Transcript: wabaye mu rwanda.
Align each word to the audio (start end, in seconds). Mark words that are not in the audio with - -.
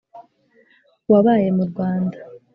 wabaye 1.11 1.47
mu 1.57 1.63
rwanda. 1.71 2.17